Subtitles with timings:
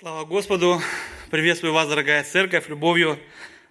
[0.00, 0.80] Слава Господу!
[1.28, 3.18] Приветствую вас, дорогая церковь, любовью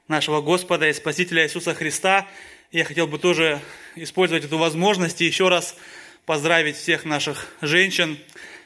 [0.09, 2.27] нашего Господа и Спасителя Иисуса Христа.
[2.69, 3.61] Я хотел бы тоже
[3.95, 5.77] использовать эту возможность и еще раз
[6.25, 8.19] поздравить всех наших женщин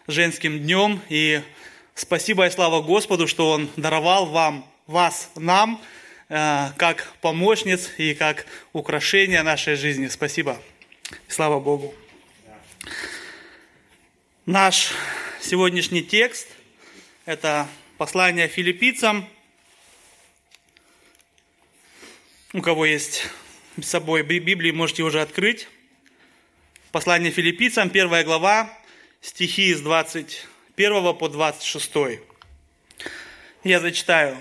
[0.07, 1.01] с женским днем.
[1.09, 1.43] И
[1.93, 5.79] спасибо и слава Господу, что Он даровал вам, вас, нам,
[6.29, 10.07] э, как помощниц и как украшение нашей жизни.
[10.07, 10.59] Спасибо.
[11.27, 11.93] Слава Богу.
[14.47, 14.93] Наш
[15.39, 16.47] сегодняшний текст–
[17.31, 17.65] это
[17.97, 19.25] послание филиппийцам.
[22.51, 23.25] У кого есть
[23.81, 25.69] с собой Библии, можете уже открыть.
[26.91, 28.69] Послание филиппийцам, первая глава,
[29.21, 32.19] стихи с 21 по 26.
[33.63, 34.35] Я зачитаю.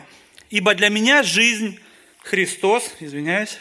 [0.50, 1.78] «Ибо для меня жизнь
[2.24, 3.58] Христос, извиняюсь,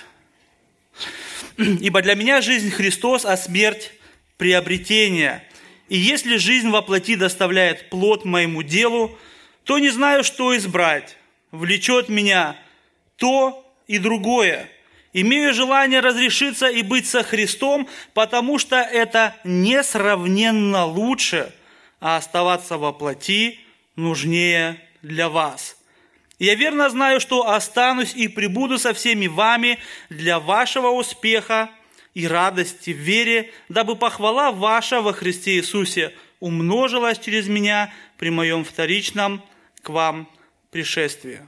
[1.58, 3.92] ибо для меня жизнь Христос, а смерть
[4.38, 5.44] приобретение.
[5.90, 9.18] И если жизнь во плоти доставляет плод моему делу,
[9.64, 11.18] то не знаю, что избрать.
[11.52, 12.56] Влечет меня
[13.18, 14.70] то и другое.
[15.14, 21.52] Имею желание разрешиться и быть со Христом, потому что это несравненно лучше,
[22.00, 23.60] а оставаться во плоти
[23.96, 25.76] нужнее для вас.
[26.38, 31.70] Я верно знаю, что останусь и прибуду со всеми вами для вашего успеха
[32.14, 38.64] и радости в вере, дабы похвала ваша во Христе Иисусе умножилась через меня при моем
[38.64, 39.44] вторичном
[39.82, 40.30] к вам
[40.72, 41.42] пришествии.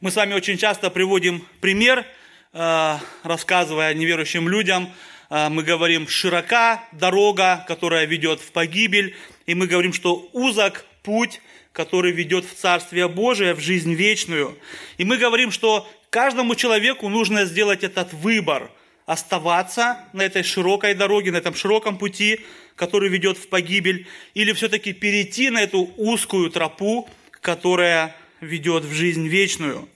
[0.00, 2.04] Мы с вами очень часто приводим пример,
[2.52, 4.92] э, рассказывая неверующим людям,
[5.30, 11.40] э, мы говорим, широка дорога, которая ведет в погибель, и мы говорим, что узок путь,
[11.72, 14.58] который ведет в Царствие Божие, в жизнь вечную.
[14.98, 18.70] И мы говорим, что Каждому человеку нужно сделать этот выбор,
[19.04, 22.38] оставаться на этой широкой дороге, на этом широком пути,
[22.76, 27.08] который ведет в погибель, или все-таки перейти на эту узкую тропу,
[27.40, 29.88] которая ведет в жизнь вечную.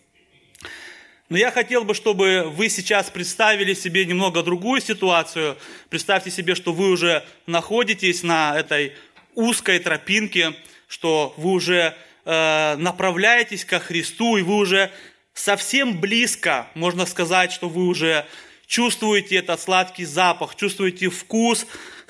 [1.28, 5.56] Но я хотел бы, чтобы вы сейчас представили себе немного другую ситуацию.
[5.88, 8.94] Представьте себе, что вы уже находитесь на этой
[9.36, 10.52] узкой тропинке,
[10.88, 14.90] что вы уже э, направляетесь ко Христу, и вы уже
[15.38, 18.26] совсем близко, можно сказать, что вы уже
[18.66, 21.66] чувствуете этот сладкий запах, чувствуете вкус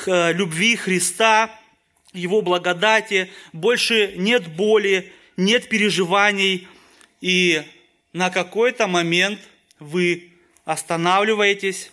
[0.06, 1.50] э, любви Христа,
[2.12, 6.66] Его благодати, больше нет боли, нет переживаний,
[7.20, 7.62] и
[8.12, 9.40] на какой-то момент
[9.78, 10.32] вы
[10.64, 11.90] останавливаетесь,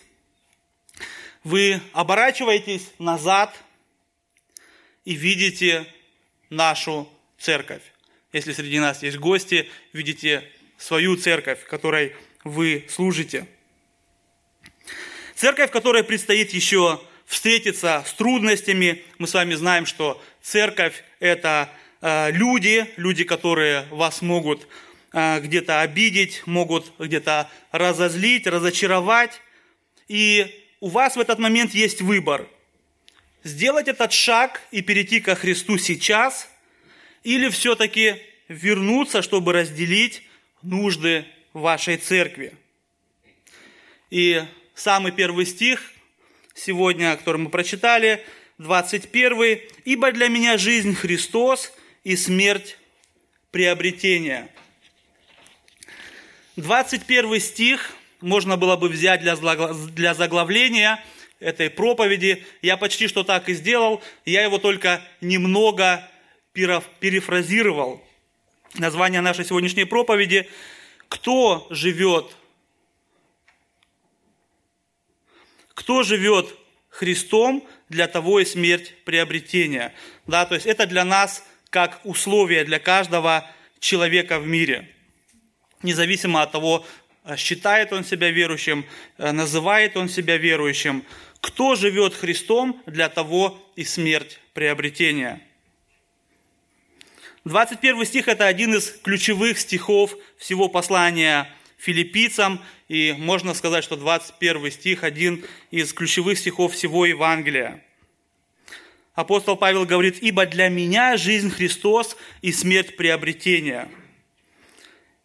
[1.44, 3.54] вы оборачиваетесь назад
[5.04, 5.86] и видите
[6.50, 7.08] нашу
[7.38, 7.82] церковь.
[8.32, 12.14] Если среди нас есть гости, видите свою церковь, которой
[12.44, 13.46] вы служите.
[15.34, 19.02] Церковь, которой предстоит еще встретиться с трудностями.
[19.18, 21.68] Мы с вами знаем, что церковь– это
[22.00, 24.66] э, люди, люди, которые вас могут
[25.12, 29.40] э, где-то обидеть, могут где-то разозлить, разочаровать.
[30.08, 32.46] И у вас в этот момент есть выбор.
[33.42, 36.48] Сделать этот шаг и перейти ко Христу сейчас,
[37.24, 38.16] или все-таки
[38.48, 40.22] вернуться, чтобы разделить
[40.62, 42.54] нужды вашей церкви.
[44.10, 44.42] И
[44.74, 45.92] самый первый стих
[46.54, 48.24] сегодня, который мы прочитали,
[48.58, 49.60] 21.
[49.84, 51.72] «Ибо для меня жизнь Христос
[52.04, 52.78] и смерть
[53.50, 54.48] приобретение».
[56.56, 57.92] 21 стих
[58.22, 61.04] можно было бы взять для заглавления
[61.38, 62.46] этой проповеди.
[62.62, 64.02] Я почти что так и сделал.
[64.24, 66.08] Я его только немного
[66.54, 68.05] перефразировал
[68.74, 70.48] название нашей сегодняшней проповеди
[71.08, 72.36] «Кто живет?»
[75.74, 76.54] Кто живет
[76.88, 79.94] Христом, для того и смерть приобретения.
[80.26, 84.90] Да, то есть это для нас как условие для каждого человека в мире.
[85.82, 86.86] Независимо от того,
[87.36, 88.86] считает он себя верующим,
[89.18, 91.04] называет он себя верующим.
[91.40, 95.42] Кто живет Христом, для того и смерть приобретения.
[97.46, 101.48] 21 стих– это один из ключевых стихов всего послания
[101.78, 107.84] филиппийцам, и можно сказать, что 21 стих– один из ключевых стихов всего Евангелия.
[109.14, 113.88] Апостол Павел говорит, «Ибо для меня жизнь Христос и смерть приобретения».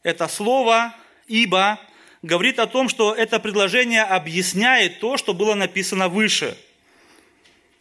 [0.03, 0.93] Это слово
[1.25, 1.79] «ибо»
[2.21, 6.55] говорит о том, что это предложение объясняет то, что было написано выше.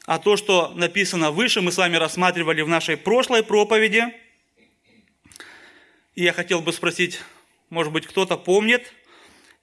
[0.07, 4.05] А то, что написано выше, мы с вами рассматривали в нашей прошлой проповеди–
[6.15, 7.21] и я хотел бы спросить,
[7.69, 8.93] может быть, кто-то помнит,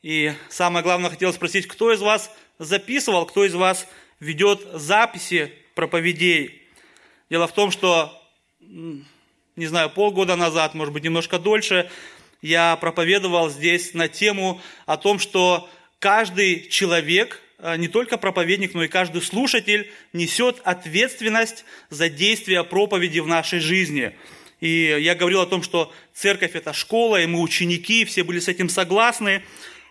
[0.01, 3.88] и самое главное, хотел спросить, кто из вас записывал, кто из вас
[4.19, 6.61] ведет записи проповедей.
[7.29, 8.13] Дело в том, что
[9.57, 11.89] не знаю, полгода назад, может быть, немножко дольше,
[12.41, 15.67] я проповедовал здесь на тему о том, что
[15.99, 23.19] каждый человек, а, не только проповедник, но и каждый слушатель несет ответственность за действия проповеди
[23.19, 24.15] в нашей жизни.
[24.59, 28.48] И я говорил о том, что церковь– это школа, и мы ученики, все были с
[28.48, 29.44] этим согласны,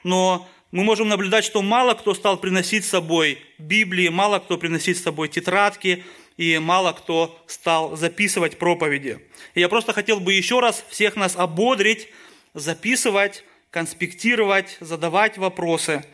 [0.03, 4.99] но мы можем наблюдать, что мало кто стал приносить с собой Библии, мало кто приносить
[4.99, 6.05] с собой тетрадки,
[6.37, 9.21] и мало кто стал записывать проповеди.
[9.55, 12.09] И я просто хотел бы еще раз всех нас ободрить,
[12.53, 16.05] записывать, конспектировать, задавать вопросы,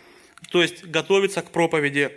[0.51, 2.13] то есть готовиться к проповеди.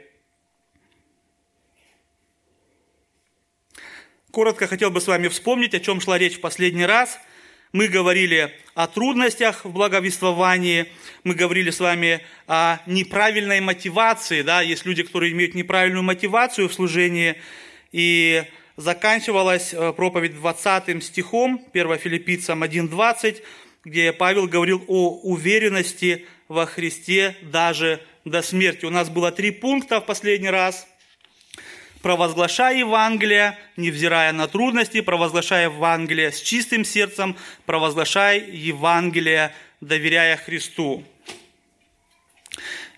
[4.35, 7.17] Коротко хотел бы с вами вспомнить, о чем шла речь в последний раз–
[7.71, 10.85] мы говорили о трудностях в благовествовании,
[11.25, 16.73] мы говорили с вами о неправильной мотивации, да, есть люди, которые имеют неправильную мотивацию в
[16.73, 17.35] служении,
[17.91, 18.45] и
[18.77, 23.41] заканчивалась э, проповедь 20 стихом, 1 Филиппийцам 1.20,
[23.83, 28.85] где Павел говорил о уверенности во Христе даже до смерти.
[28.85, 30.87] У нас было три пункта в последний раз–
[32.05, 37.35] провозглашай Евангелие, невзирая на трудности, провозглашай Евангелие с чистым сердцем,
[37.65, 41.03] провозглашай Евангелие, доверяя Христу.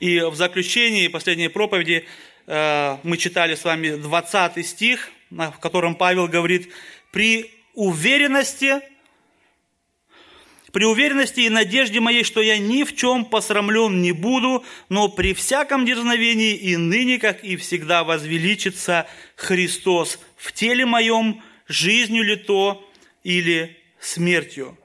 [0.02, 2.06] И в заключении последней проповеди
[2.48, 6.70] э, мы читали с вами 20 стих, в котором Павел говорит,
[7.14, 8.82] при уверенности
[10.78, 15.34] при уверенности и надежде моей, что я ни в чем посрамлен не буду, но при
[15.34, 22.88] всяком дерзновении и ныне, как и всегда, возвеличится Христос в теле моем, жизнью ли то
[23.24, 24.78] или смертью.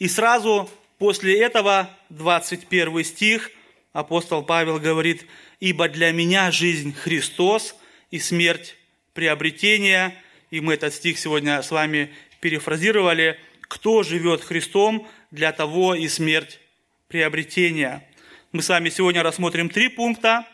[0.00, 0.68] И сразу
[0.98, 3.52] после этого 21 стих
[3.92, 5.24] апостол Павел говорит,
[5.60, 7.76] «Ибо для меня жизнь Христос
[8.10, 8.74] и смерть
[9.14, 10.16] приобретение».
[10.50, 12.10] И мы этот стих сегодня с вами
[12.40, 13.38] перефразировали–
[13.68, 16.60] кто живет Христом, для того и смерть
[17.08, 18.08] приобретения.
[18.52, 20.46] Мы с вами сегодня рассмотрим три пункта.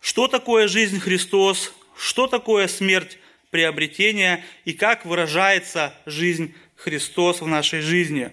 [0.00, 3.18] Что такое жизнь Христос, что такое смерть
[3.50, 8.32] приобретения и как выражается жизнь Христос в нашей жизни.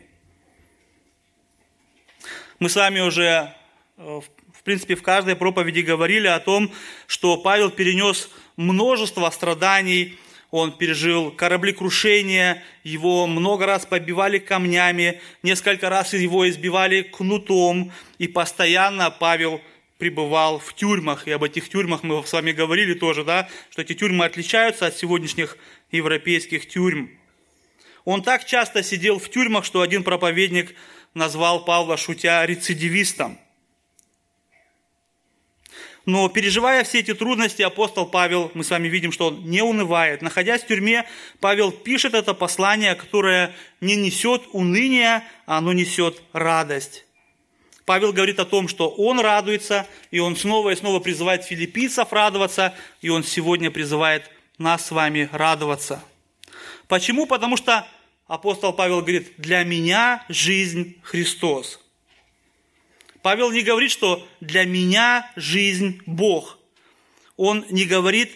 [2.60, 3.54] Мы с вами уже,
[3.98, 4.22] э,
[4.54, 6.72] в принципе, в каждой проповеди говорили о том,
[7.08, 10.18] что Павел перенес множество страданий
[10.52, 19.10] он пережил кораблекрушение, его много раз побивали камнями, несколько раз его избивали кнутом, и постоянно
[19.10, 19.62] Павел
[19.98, 23.94] пребывал в тюрьмах, и об этих тюрьмах мы с вами говорили тоже, да, что эти
[23.94, 25.58] тюрьмы отличаются от сегодняшних
[25.90, 27.12] европейских тюрьм.
[28.04, 30.76] Он так часто сидел в тюрьмах, что один проповедник
[31.14, 33.40] назвал Павла, шутя, рецидивистом–
[36.06, 40.22] но переживая все эти трудности, апостол Павел, мы с вами видим, что он не унывает.
[40.22, 41.06] Находясь в тюрьме,
[41.40, 47.06] Павел пишет это послание, которое не несет уныния, а оно несет радость.
[47.86, 52.74] Павел говорит о том, что он радуется, и он снова и снова призывает филиппийцев радоваться,
[53.02, 56.04] и он сегодня призывает нас с вами радоваться.
[56.88, 57.26] Почему?
[57.26, 57.88] Потому что
[58.28, 61.80] апостол Павел говорит, для меня жизнь Христос.
[63.22, 66.58] Павел не говорит, что для меня жизнь Бог.
[67.38, 68.32] Он не говорит,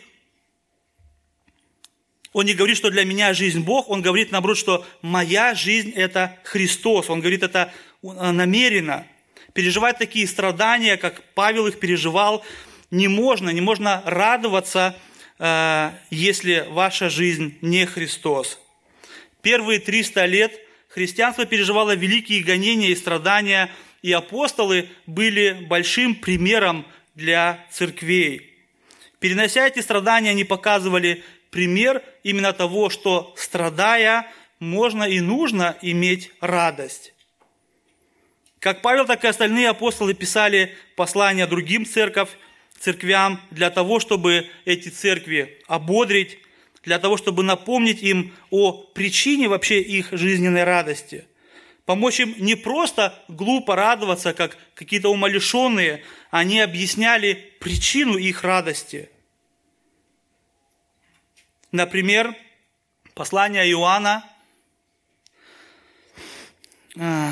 [2.34, 6.38] он не говорит, что для меня жизнь Бог, он говорит, наоборот, что моя жизнь– это
[6.44, 7.10] Христос.
[7.10, 9.08] Он говорит это намеренно.
[9.54, 12.44] Переживать такие страдания, как Павел их переживал,
[12.92, 13.50] не можно.
[13.50, 14.98] Не можно радоваться,
[15.40, 18.60] э, если ваша жизнь не Христос.
[19.42, 20.60] Первые 300 лет
[20.90, 23.72] христианство переживало великие гонения и страдания–
[24.06, 26.86] и апостолы были большим примером
[27.16, 28.54] для церквей.
[29.20, 37.16] Перенося эти страдания, они показывали пример именно того, что страдая, можно и нужно иметь радость.
[38.60, 42.30] Как Павел, так и остальные апостолы писали послания другим церковь,
[42.80, 46.38] церквям для того, чтобы эти церкви ободрить,
[46.84, 51.26] для того, чтобы напомнить им о причине вообще их жизненной радости–
[51.86, 59.10] помочь им не просто глупо радоваться, как какие-то умалишенные, они объясняли причину их радости.
[61.72, 62.34] Например,
[63.14, 64.26] послание Иоанна,
[66.96, 67.32] э,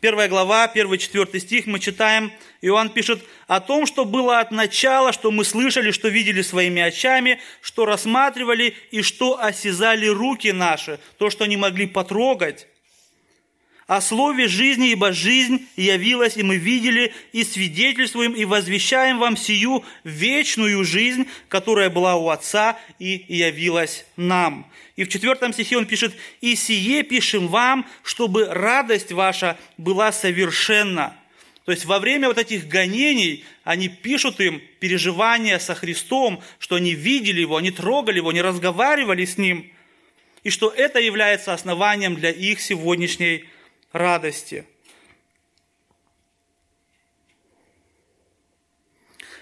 [0.00, 5.12] первая глава, первый, четвертый стих, мы читаем, Иоанн пишет о том, что было от начала,
[5.12, 11.30] что мы слышали, что видели своими очами, что рассматривали и что осязали руки наши, то,
[11.30, 12.68] что они могли потрогать
[13.90, 19.84] о слове жизни, ибо жизнь явилась, и мы видели, и свидетельствуем, и возвещаем вам сию
[20.04, 24.70] вечную жизнь, которая была у Отца и явилась нам».
[24.94, 31.16] И в четвертом стихе он пишет, «И сие пишем вам, чтобы радость ваша была совершенна».
[31.64, 36.94] То есть во время вот этих гонений они пишут им переживания со Христом, что они
[36.94, 39.68] видели Его, они трогали Его, они разговаривали с Ним,
[40.44, 43.46] и что это является основанием для их сегодняшней
[43.92, 44.66] радости.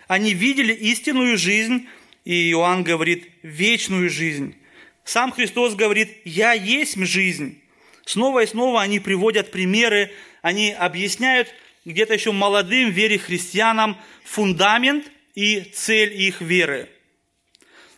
[0.07, 1.87] Они видели истинную жизнь,
[2.25, 4.57] и Иоанн говорит, вечную жизнь.
[5.05, 7.63] Сам Христос говорит, «Я есть жизнь».
[8.05, 15.61] Снова и снова они приводят примеры, они объясняют где-то еще молодым вере христианам фундамент и
[15.61, 16.89] цель их веры.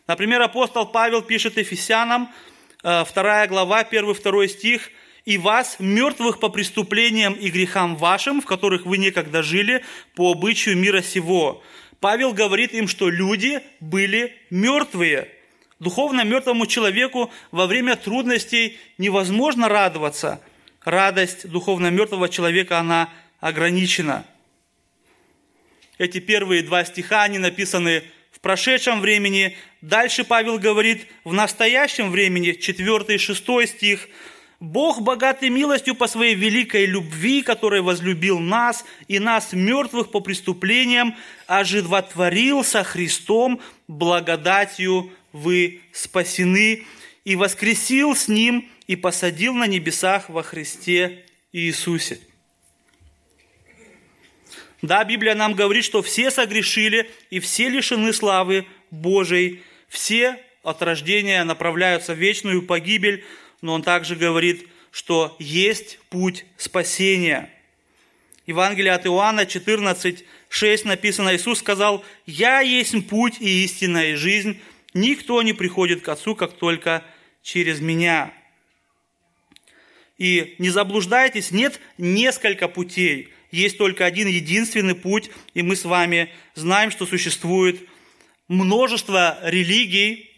[0.08, 2.32] Например, апостол Павел пишет Ефесянам,
[2.82, 4.90] 2 э, глава, 1-2 стих,
[5.24, 9.84] и вас, мертвых по преступлениям и грехам вашим, в которых вы некогда жили,
[10.14, 11.62] по обычаю мира сего».
[12.00, 15.28] Павел говорит им, что люди были мертвые.
[15.80, 20.40] Духовно мертвому человеку во время трудностей невозможно радоваться.
[20.82, 24.24] Радость духовно мертвого человека, она ограничена.
[25.98, 29.58] Эти первые два стиха, они написаны в прошедшем времени.
[29.82, 34.08] Дальше Павел говорит в настоящем времени, 4 и 6 стих–
[34.60, 41.16] Бог, богатый милостью по своей великой любви, который возлюбил нас и нас, мертвых по преступлениям,
[41.46, 45.10] оживотворил со Христом, благодатью.
[45.32, 46.84] Вы спасены,
[47.24, 52.20] и воскресил с Ним и посадил на небесах во Христе Иисусе.
[54.82, 61.44] Да, Библия нам говорит, что все согрешили и все лишены славы Божией, все от рождения
[61.44, 63.24] направляются в вечную погибель,
[63.60, 67.50] но он также говорит, что есть путь спасения.
[68.46, 74.58] Евангелие от Иоанна 14, 6 написано, Иисус сказал, «Я есть путь и истинная жизнь,
[74.94, 77.04] никто не приходит к Отцу, как только
[77.42, 78.32] через Меня».
[80.18, 86.30] И не заблуждайтесь, нет несколько путей, есть только один единственный путь, и мы с вами
[86.54, 87.80] знаем, что существует
[88.46, 90.30] множество религий,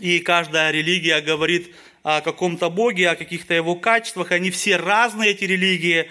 [0.00, 4.32] и каждая религия говорит о каком-то Боге, о каких-то его качествах.
[4.32, 6.10] Они все разные, эти религии.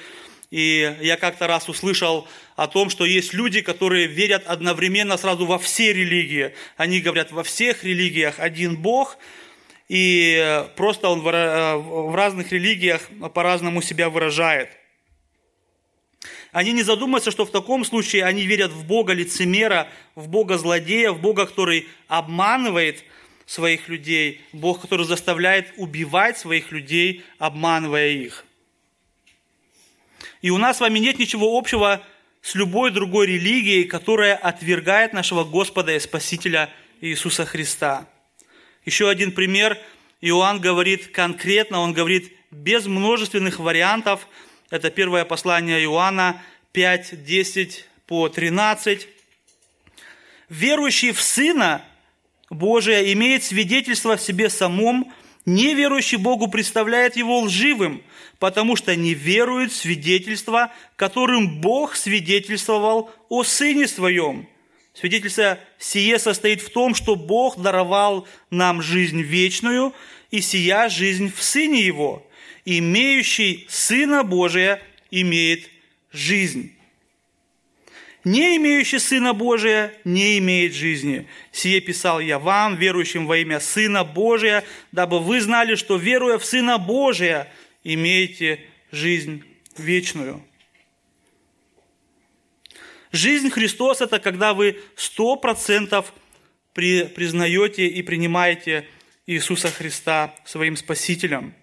[0.50, 5.58] И я как-то раз услышал о том, что есть люди, которые верят одновременно сразу во
[5.60, 6.54] все религии.
[6.78, 9.18] Они говорят, во всех религиях один Бог,
[9.88, 14.70] и просто он в разных религиях по-разному себя выражает.
[16.52, 21.12] Они не задумываются, что в таком случае они верят в Бога лицемера, в Бога злодея,
[21.12, 23.04] в Бога, который обманывает–
[23.52, 28.46] своих людей, Бог, который заставляет убивать своих людей, обманывая их.
[30.42, 32.02] И у нас с вами нет ничего общего
[32.42, 36.70] с любой другой религией, которая отвергает нашего Господа и Спасителя
[37.02, 38.08] Иисуса Христа.
[38.86, 39.78] Еще один пример.
[40.22, 44.30] Иоанн говорит конкретно, он говорит без множественных вариантов.
[44.70, 46.42] Это первое послание Иоанна
[46.72, 49.10] 5, 10 по 13.
[50.48, 51.86] «Верующий в Сына
[52.52, 55.12] Божие имеет свидетельство в себе самом,
[55.46, 58.04] неверующий Богу представляет его лживым,
[58.40, 64.50] потому что не верует в свидетельство, которым Бог свидетельствовал о Сыне Своем.
[64.94, 69.94] Свидетельство сие состоит в том, что Бог даровал нам жизнь вечную,
[70.30, 72.28] и сия жизнь в Сыне Его.
[72.66, 75.70] Имеющий Сына Божия имеет
[76.12, 76.76] жизнь
[78.24, 81.28] не имеющий Сына Божия, не имеет жизни.
[81.52, 86.46] Сие писал я вам, верующим во имя Сына Божия, дабы вы знали, что, веруя в
[86.46, 87.52] Сына Божия,
[87.84, 88.60] имеете
[88.92, 89.44] жизнь
[89.78, 90.44] вечную.
[93.12, 96.14] Жизнь Христос– это когда вы сто процентов
[96.74, 98.88] признаете и принимаете
[99.26, 101.54] Иисуса Христа своим Спасителем.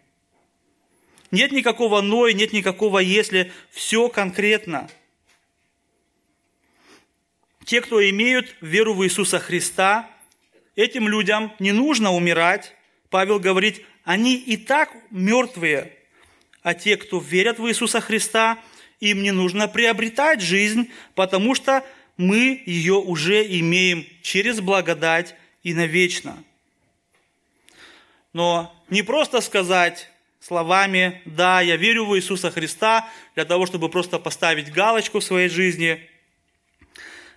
[1.31, 4.91] Нет никакого «но» и нет никакого «если», все конкретно–
[7.69, 10.09] те, кто имеют веру в Иисуса Христа,
[10.75, 12.75] этим людям не нужно умирать.
[13.11, 15.93] Павел говорит, они и так мертвые.
[16.63, 18.57] А те, кто верят в Иисуса Христа,
[19.01, 21.85] им не нужно приобретать жизнь, потому что
[22.17, 26.43] мы ее уже имеем через благодать и навечно.
[28.33, 30.09] Но не просто сказать
[30.41, 35.51] словами, да, я верю в Иисуса Христа, для того, чтобы просто поставить галочку в своей
[35.51, 36.01] жизни–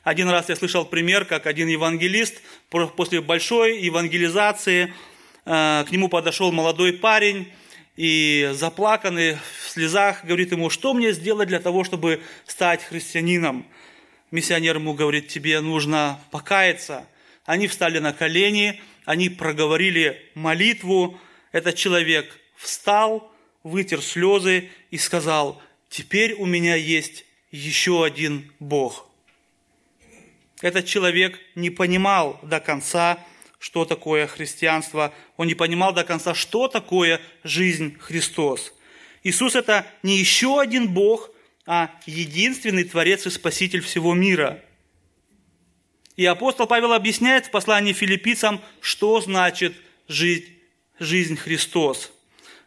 [0.03, 4.93] один раз я слышал пример, как один евангелист после большой евангелизации
[5.45, 7.51] э, к нему подошел молодой парень
[7.95, 9.37] и заплаканный,
[9.71, 13.67] слезах говорит ему, что мне сделать для того, чтобы стать христианином?
[14.31, 17.05] Миссионер ему говорит, тебе нужно покаяться.
[17.45, 21.19] Они встали на колени, они проговорили молитву.
[21.51, 23.31] Этот человек встал,
[23.61, 29.10] вытер слезы и сказал, теперь у меня есть еще один Бог.
[30.61, 33.17] Этот человек не понимал до конца,
[33.59, 35.13] что такое христианство.
[35.37, 38.73] Он не понимал до конца, что такое жизнь Христос.
[39.23, 41.29] Иисус– это не еще один Бог,
[41.65, 44.63] а единственный Творец и Спаситель всего мира.
[46.15, 49.75] И апостол Павел объясняет в послании филиппийцам, что значит
[50.07, 50.45] жизнь,
[50.99, 52.11] жизнь Христос.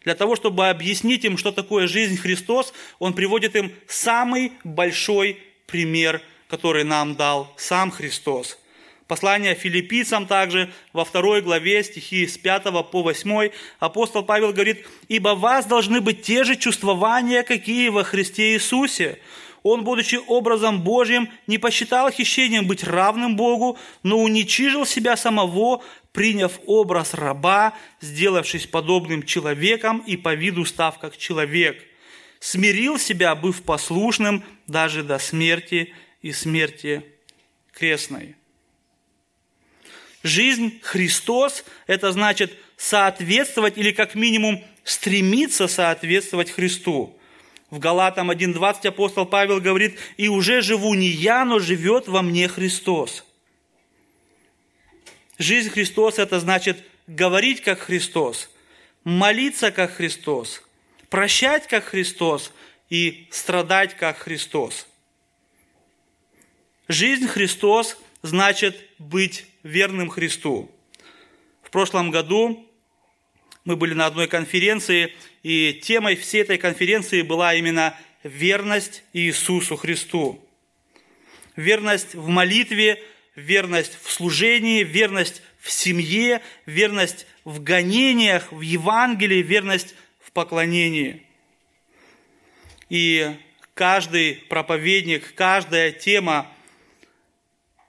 [0.02, 6.22] Для того, чтобы объяснить им, что такое жизнь Христос, он приводит им самый большой пример,
[6.48, 8.58] который нам дал сам Христос–
[9.06, 15.34] Послание филиппийцам также во второй главе стихи с 5 по 8 апостол Павел говорит, «Ибо
[15.34, 19.18] вас должны быть те же чувствования, какие во Христе Иисусе.
[19.62, 25.82] Он, будучи образом Божьим, не посчитал хищением быть равным Богу, но уничижил себя самого,
[26.12, 31.82] приняв образ раба, сделавшись подобным человеком и по виду став как человек.
[32.40, 35.92] Смирил себя, быв послушным даже до смерти
[36.24, 37.04] и смерти
[37.72, 38.34] крестной».
[40.22, 47.14] Жизнь Христос– это значит соответствовать или как минимум стремиться соответствовать Христу.
[47.68, 52.48] В Галатам 1.20 апостол Павел говорит, «И уже живу не я, но живет во мне
[52.48, 53.26] Христос».
[55.36, 58.48] Жизнь Христос– это значит говорить как Христос,
[59.02, 60.62] молиться как Христос,
[61.10, 62.50] прощать как Христос
[62.88, 64.86] и страдать как Христос.
[66.88, 70.70] Жизнь Христос значит быть верным Христу.
[71.62, 72.68] В прошлом году
[73.64, 80.46] мы были на одной конференции, и темой всей этой конференции была именно верность Иисусу Христу.
[81.56, 83.02] Верность в молитве,
[83.34, 91.22] верность в служении, верность в семье, верность в гонениях, в Евангелии, верность в поклонении.
[92.90, 93.34] И
[93.72, 96.53] каждый проповедник, каждая тема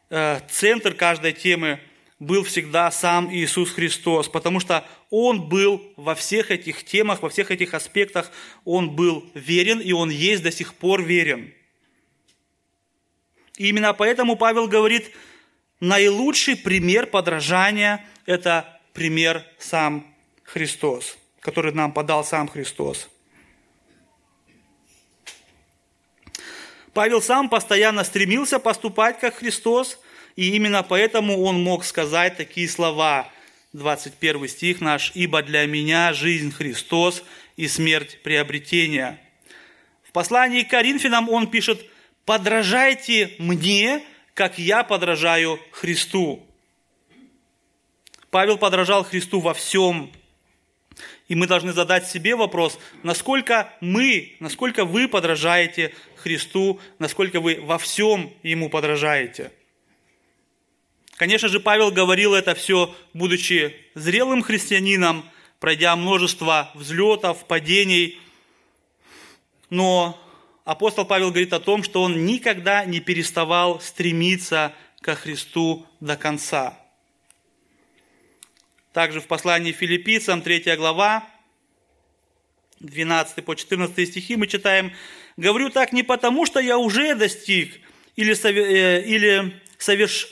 [0.10, 1.80] центр каждой темы
[2.20, 7.52] был всегда сам Иисус Христос, потому что Он был во всех этих темах, во всех
[7.52, 8.32] этих аспектах,
[8.64, 11.54] Он был верен, и Он есть до сих пор верен.
[13.58, 15.12] И именно поэтому Павел говорит,
[15.80, 20.14] наилучший пример подражания– это пример сам
[20.44, 23.10] Христос, который нам подал сам Христос.
[26.96, 30.00] Павел сам постоянно стремился поступать как Христос,
[30.38, 33.30] и именно поэтому он мог сказать такие слова,
[33.74, 37.22] 21 стих наш, «Ибо для меня жизнь Христос
[37.58, 39.20] и смерть приобретения».
[40.04, 41.86] В послании к Коринфянам он пишет,
[42.24, 44.02] «Подражайте мне,
[44.34, 46.48] как я подражаю Христу».
[48.30, 50.14] Павел подражал Христу во всем,
[51.28, 57.78] и мы должны задать себе вопрос, насколько мы, насколько вы подражаете Христу, насколько вы во
[57.78, 59.52] всем Ему подражаете.
[61.18, 65.26] Конечно же, Павел говорил это все, будучи зрелым христианином,
[65.60, 68.20] пройдя множество взлетов, падений.
[69.70, 70.20] Но
[70.66, 76.78] апостол Павел говорит о том, что он никогда не переставал стремиться ко Христу до конца.
[78.96, 81.28] Также в послании филиппийцам, 3 глава,
[82.80, 84.94] 12 по 14 стихи мы читаем,
[85.36, 87.78] «Говорю так не потому, что я уже достиг
[88.16, 90.30] или, э, или соверш,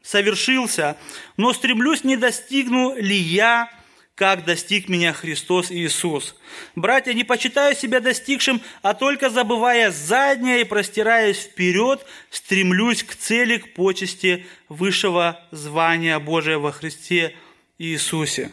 [0.00, 0.96] совершился,
[1.36, 3.70] но стремлюсь, не достигну ли я,
[4.14, 6.36] как достиг меня Христос Иисус.
[6.74, 12.00] Братья, не почитаю себя достигшим, а только забывая заднее и простираясь вперед,
[12.30, 17.36] стремлюсь к цели, к почести высшего звания Божия во Христе
[17.78, 18.52] Иисусе.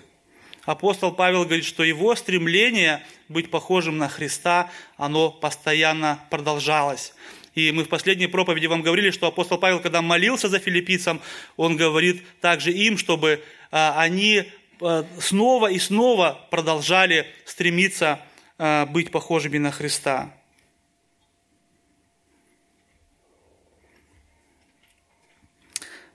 [0.65, 7.13] Апостол Павел говорит, что его стремление быть похожим на Христа, оно постоянно продолжалось.
[7.53, 11.21] И мы в последней проповеди вам говорили, что апостол Павел, когда молился за филиппийцам,
[11.57, 14.45] он говорит также им, чтобы а, они
[14.81, 18.21] а, снова и снова продолжали стремиться
[18.57, 20.33] а, быть похожими на Христа.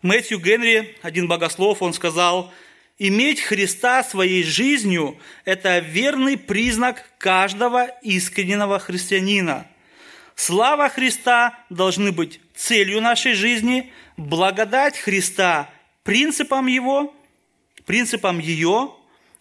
[0.01, 2.53] Мэтью Генри, один богослов, он сказал–
[3.01, 9.69] Иметь Христа своей жизнью– это верный признак каждого искреннего христианина.
[10.35, 15.71] Слава Христа должны быть целью нашей жизни, благодать Христа–
[16.03, 17.15] принципом Его,
[17.87, 18.93] принципом ее,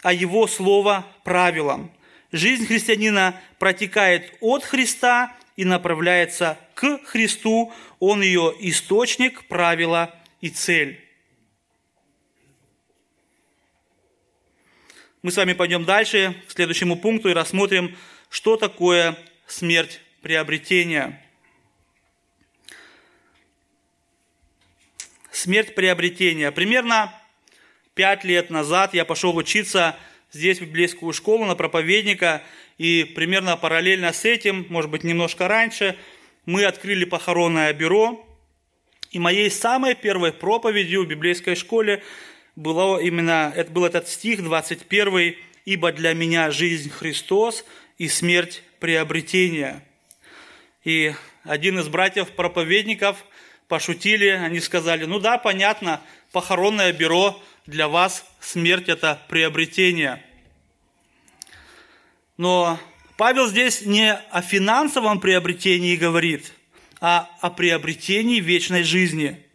[0.04, 1.92] а Его Слово– правилом.
[2.32, 7.74] Жизнь христианина протекает от Христа и направляется к Христу.
[8.00, 11.07] Он ее источник, правило и цель.
[15.28, 17.98] Мы с вами пойдем дальше, к следующему пункту, и рассмотрим,
[18.30, 21.22] что такое смерть приобретения.
[25.30, 26.50] Смерть приобретения.
[26.54, 27.14] Примерно
[27.94, 29.98] пять лет назад я пошел учиться
[30.32, 32.42] здесь, в библейскую школу, на проповедника,
[32.78, 35.98] и примерно параллельно с этим, может быть, немножко раньше,
[36.46, 38.26] мы открыли похоронное бюро,
[39.12, 42.02] и моей самой первой проповедью в библейской школе
[42.58, 47.64] было именно, это был этот стих 21, «Ибо для меня жизнь Христос
[47.98, 49.84] и смерть приобретение».
[50.84, 53.24] И один из братьев-проповедников
[53.68, 60.24] пошутили, они сказали, ну да, понятно, похоронное бюро для вас смерть– это приобретение.
[62.38, 62.80] Но
[63.18, 66.52] Павел здесь не о финансовом приобретении говорит,
[67.02, 69.44] а о приобретении вечной жизни–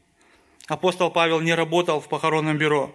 [0.73, 2.95] апостол Павел не работал в похоронном бюро.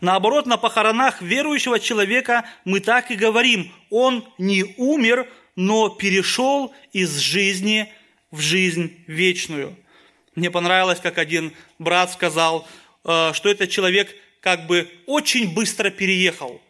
[0.00, 7.16] Наоборот, на похоронах верующего человека мы так и говорим, он не умер, но перешел из
[7.16, 7.92] жизни
[8.30, 9.76] в жизнь вечную.
[10.34, 12.66] Мне понравилось, как один брат сказал,
[13.04, 16.60] э, что этот человек как бы очень быстро переехал–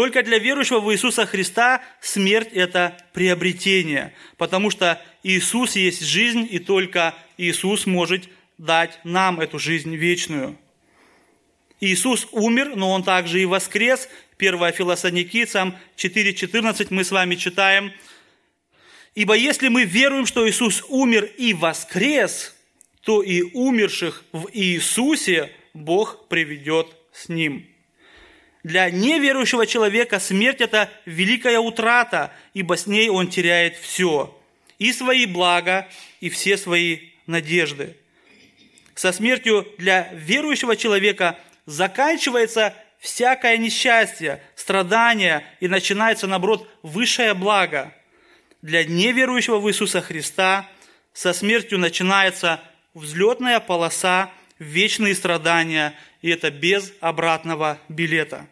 [0.00, 6.58] Только для верующего в Иисуса Христа смерть– это приобретение, потому что Иисус есть жизнь, и
[6.58, 10.56] только Иисус может дать нам эту жизнь вечную.
[11.80, 14.08] Иисус умер, но Он также и воскрес.
[14.38, 17.92] 1 Филосоникийцам 4.14 мы с вами читаем.
[19.14, 22.56] «Ибо если мы веруем, что Иисус умер и воскрес,
[23.02, 27.69] то и умерших в Иисусе Бог приведет с Ним».
[28.62, 34.36] Для неверующего человека смерть– это великая утрата, ибо с ней он теряет все–
[34.80, 35.86] и свои блага,
[36.20, 37.96] и все свои надежды.
[38.96, 47.94] Со смертью для верующего человека заканчивается всякое несчастье, страдание, и начинается, наоборот, высшее благо.
[48.62, 50.66] Для неверующего в Иисуса Христа
[51.12, 52.60] со смертью начинается
[52.94, 58.46] взлетная полоса, вечные страдания– и это без обратного билета.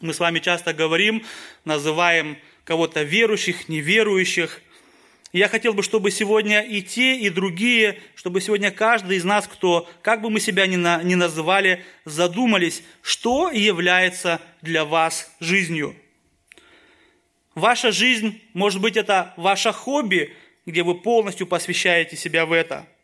[0.00, 1.24] Мы с вами часто говорим,
[1.64, 4.60] называем кого-то верующих, неверующих.
[5.32, 9.88] я хотел бы, чтобы сегодня и те, и другие, чтобы сегодня каждый из нас, кто,
[10.02, 15.96] как бы мы себя ни, на, ни называли, задумались, что является для вас жизнью.
[17.54, 22.86] Ваша жизнь, может быть, это ваше хобби, где вы полностью посвящаете себя в это–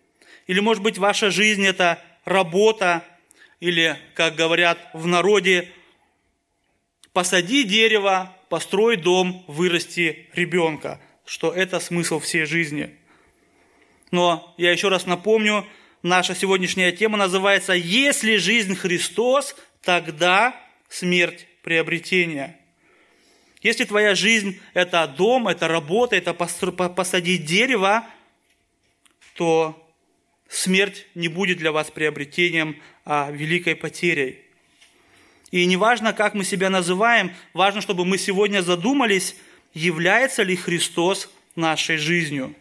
[0.51, 3.05] или, может быть, ваша жизнь– это работа,
[3.61, 5.69] или, как говорят в народе,
[7.13, 12.97] посади дерево, построй дом, вырасти ребенка, что это смысл всей жизни.
[14.11, 15.65] Но я еще раз напомню,
[16.03, 22.60] наша сегодняшняя тема называется «Если жизнь Христос, тогда смерть приобретения».
[23.63, 28.07] Если твоя жизнь– это дом, это работа, это посадить дерево,
[29.35, 29.77] то
[30.49, 34.45] смерть не будет для вас приобретением, а великой потерей.
[35.51, 39.37] И не важно, как мы себя называем, важно, чтобы мы сегодня задумались,
[39.75, 42.55] является ли Христос нашей жизнью.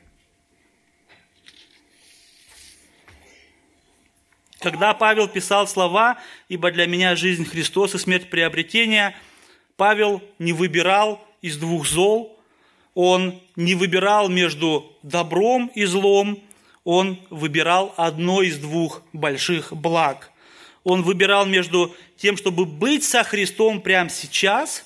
[4.60, 9.16] Когда Павел писал слова «Ибо для меня жизнь Христос и смерть приобретения»,
[9.80, 12.38] Павел не выбирал из двух зол,
[12.96, 16.44] он не выбирал между добром и злом,
[16.84, 20.34] он выбирал одно из двух больших благ.
[20.84, 24.86] Он выбирал между тем, чтобы быть со Христом прямо сейчас,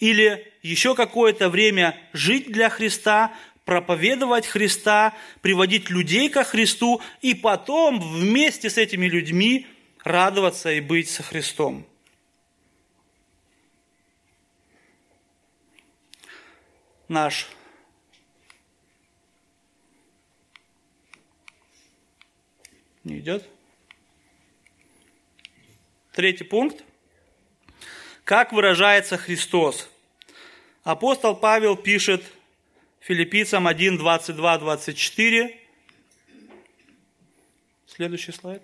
[0.00, 3.32] или еще какое-то время жить для Христа,
[3.64, 9.66] проповедовать Христа, приводить людей ко Христу, и потом вместе с этими людьми
[10.04, 11.86] радоваться и быть со Христом.
[17.10, 17.48] Наш
[23.02, 23.48] Не идет?
[26.12, 26.84] Третий пункт.
[28.22, 29.90] Как выражается Христос?
[30.84, 32.22] Апостол Павел пишет
[33.00, 35.60] филиппийцам 1, 22, 24.
[37.88, 38.62] Следующий слайд.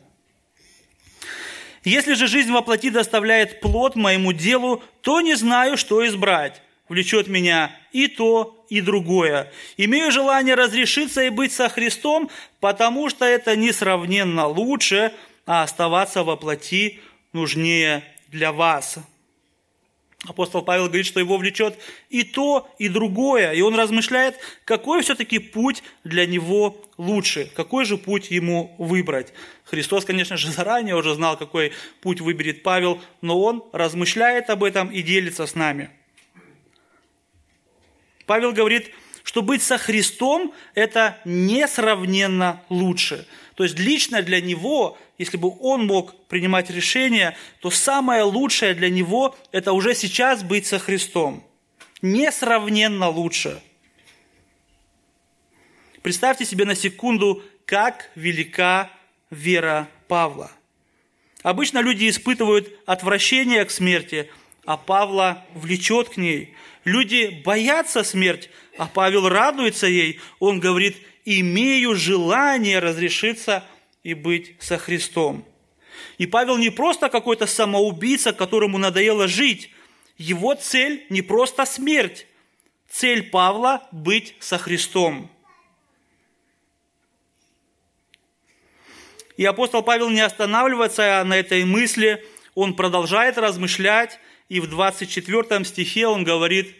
[1.82, 6.62] Если же жизнь во плоти доставляет плод моему делу, то не знаю, что избрать.
[6.88, 9.52] Влечет меня и то, и другое.
[9.76, 15.12] Имею желание разрешиться и быть со Христом, потому что это несравненно лучше,
[15.46, 17.00] а оставаться во плоти
[17.32, 18.98] нужнее для вас.
[20.24, 23.52] Апостол Павел говорит, что его влечет и то, и другое.
[23.52, 29.32] И он размышляет, какой все-таки путь для него лучше, какой же путь ему выбрать.
[29.64, 34.90] Христос, конечно же, заранее уже знал, какой путь выберет Павел, но он размышляет об этом
[34.90, 35.90] и делится с нами.
[38.26, 38.90] Павел говорит,
[39.24, 43.26] что быть со Христом– это несравненно лучше.
[43.54, 48.90] То есть лично для него если бы он мог принимать решения, то самое лучшее для
[48.90, 51.44] него– это уже сейчас быть со Христом.
[52.02, 53.62] Несравненно лучше.
[56.02, 58.90] Представьте себе на секунду, как велика
[59.30, 60.52] вера Павла.
[61.42, 64.30] Обычно люди испытывают отвращение к смерти,
[64.66, 66.54] а Павла влечет к ней.
[66.86, 70.20] Люди боятся смерть, а Павел радуется ей.
[70.38, 73.64] Он говорит, имею желание разрешиться
[74.04, 75.44] и быть со Христом.
[76.16, 79.72] И Павел не просто какой-то самоубийца, которому надоело жить.
[80.16, 82.28] Его цель не просто смерть.
[82.88, 85.28] Цель Павла– быть со Христом.
[89.36, 96.06] И апостол Павел не останавливается на этой мысли, он продолжает размышлять, и в 24 стихе
[96.06, 96.74] он говорит,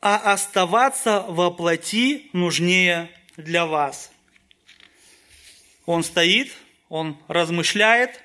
[0.00, 4.12] «А оставаться во плоти нужнее для вас».
[5.86, 6.52] Он стоит,
[6.88, 8.22] он размышляет,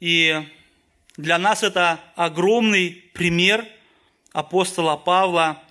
[0.00, 0.44] и
[1.16, 3.66] для нас это огромный пример
[4.32, 5.62] апостола Павла,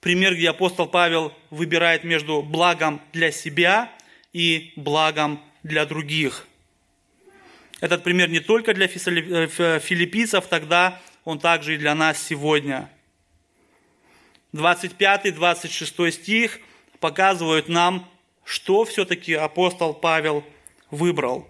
[0.00, 3.92] пример, где апостол Павел выбирает между благом для себя
[4.32, 6.46] и благом для других.
[7.80, 12.90] Этот пример не только для э, филиппийцев тогда, он также и для нас сегодня.
[14.52, 16.58] 25-26 стих
[17.00, 18.08] показывают нам
[18.46, 20.44] что все-таки апостол Павел
[20.90, 21.46] выбрал.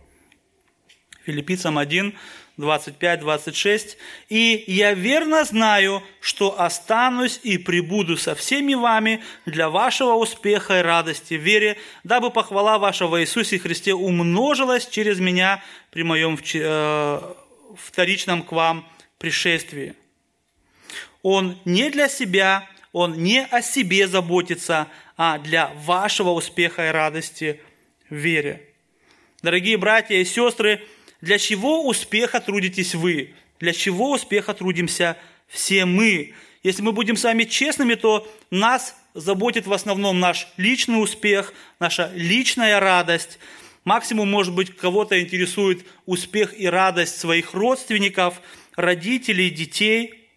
[1.25, 2.17] Филиппийцам 1,
[2.57, 3.99] 25, 26.
[4.29, 10.83] «И я верно знаю, что останусь и прибуду со всеми вами для вашего успеха и
[10.83, 17.21] радости в вере, дабы похвала ваша во Иисусе Христе умножилась через меня при моем э,
[17.77, 18.88] вторичном к вам
[19.19, 19.95] пришествии».
[21.23, 27.61] Он не для себя, он не о себе заботится, а для вашего успеха и радости
[28.09, 28.62] в вере.
[29.42, 30.81] Дорогие братья и сестры,
[31.27, 33.35] для чего успеха трудитесь вы?
[33.59, 35.17] Для чего успеха трудимся
[35.49, 36.35] все мы?
[36.62, 42.12] Если мы будем с вами честными, то нас заботит в основном наш личный успех, наша
[42.15, 43.41] личная радость.
[43.83, 48.41] Максимум, может быть, кого-то интересует успех и радость своих родственников,
[48.77, 50.29] родителей, детей.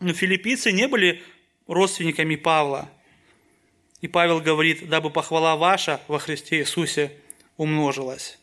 [0.00, 1.22] Но филиппийцы не были
[1.68, 2.90] родственниками Павла.
[4.00, 7.12] И Павел говорит, дабы похвала ваша во Христе Иисусе
[7.56, 8.36] умножилась.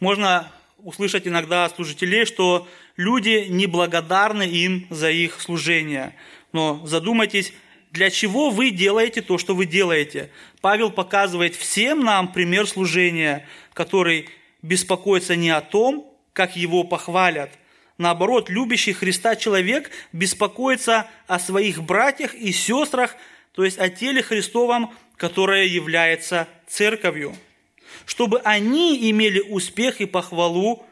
[0.00, 6.14] Можно услышать иногда от служителей, что люди неблагодарны им за их служение.
[6.52, 7.52] Но задумайтесь,
[7.90, 10.30] для чего вы делаете то, что вы делаете?
[10.60, 14.28] Павел показывает всем нам пример служения, который
[14.62, 17.50] беспокоится не о том, как его похвалят–
[17.98, 23.16] Наоборот, любящий Христа человек беспокоится о своих братьях и сестрах,
[23.52, 27.34] то есть о теле Христовом, которое является церковью,
[28.04, 30.84] чтобы они имели успех и похвалу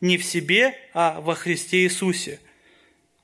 [0.00, 2.40] не в себе, а во Христе Иисусе.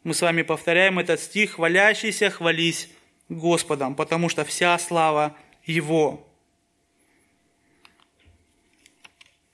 [0.04, 2.88] Мы с вами повторяем этот стих «Хвалящийся, хвались
[3.28, 6.26] Господом, потому что вся слава Его».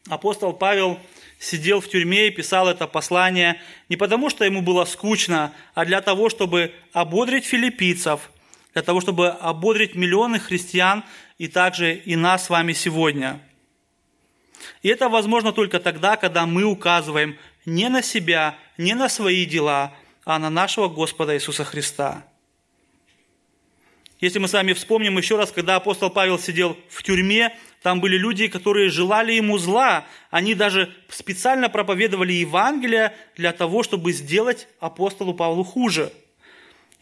[0.09, 0.99] Апостол Павел–
[1.42, 6.01] сидел в тюрьме и писал это послание не потому, что ему было скучно, а для
[6.01, 8.31] того, чтобы ободрить филиппийцев,
[8.73, 11.05] для того, чтобы ободрить миллионы христиан
[11.38, 13.40] и также и нас с вами сегодня.
[14.83, 19.92] И это возможно только тогда, когда мы указываем не на себя, не на свои дела,
[20.25, 22.25] а на нашего Господа Иисуса Христа.
[24.20, 28.16] Если мы с вами вспомним еще раз, когда апостол Павел сидел в тюрьме, там были
[28.16, 30.07] люди, которые желали ему зла.
[30.31, 36.12] Они даже специально проповедовали Евангелие для того, чтобы сделать апостолу Павлу хуже.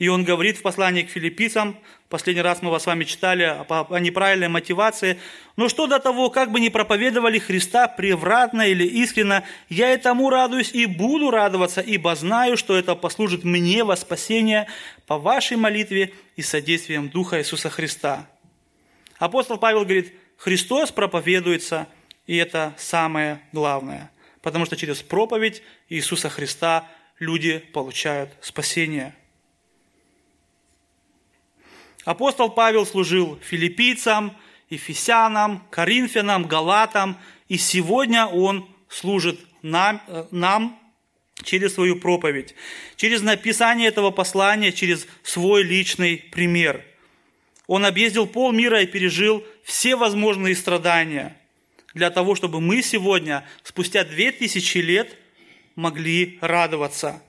[0.00, 1.76] И он говорит в послании к филиппийцам,
[2.08, 5.20] последний раз мы вас с вами читали о неправильной мотивации,
[5.56, 10.30] но что до того, как бы не проповедовали Христа превратно или искренно, я и тому
[10.30, 14.68] радуюсь и буду радоваться, ибо знаю, что это послужит мне во спасение
[15.06, 18.26] по вашей молитве и содействием Духа Иисуса Христа.
[19.18, 21.86] Апостол Павел говорит, Христос проповедуется,
[22.26, 24.10] и это самое главное.
[24.40, 29.14] потому что через проповедь Иисуса Христа люди получают спасение.
[32.04, 34.36] Апостол Павел служил филиппийцам,
[34.70, 40.78] ефесянам, коринфянам, галатам, и сегодня он служит нам, э, нам
[41.42, 42.54] через свою проповедь,
[42.96, 46.84] через написание этого послания, через свой личный пример.
[47.66, 51.36] Он объездил пол мира и пережил все возможные страдания
[51.94, 55.16] для того, чтобы мы сегодня, спустя две тысячи лет,
[55.74, 57.22] могли радоваться.